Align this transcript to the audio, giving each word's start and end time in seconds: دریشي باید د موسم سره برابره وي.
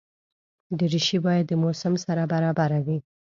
دریشي 0.79 1.17
باید 1.25 1.45
د 1.47 1.53
موسم 1.63 1.93
سره 2.05 2.23
برابره 2.33 2.79
وي. 2.85 2.97